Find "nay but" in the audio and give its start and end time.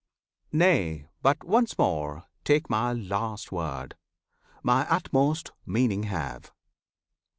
0.51-1.43